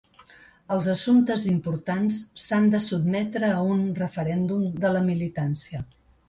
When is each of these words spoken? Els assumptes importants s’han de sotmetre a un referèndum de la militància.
Els 0.75 0.87
assumptes 0.93 1.43
importants 1.51 2.17
s’han 2.45 2.65
de 2.77 2.79
sotmetre 2.85 3.53
a 3.59 3.61
un 3.75 3.85
referèndum 4.01 4.65
de 4.87 4.93
la 4.97 5.05
militància. 5.13 5.85